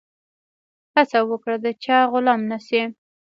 [0.95, 2.81] هڅه وکړه د چا غلام نه سي.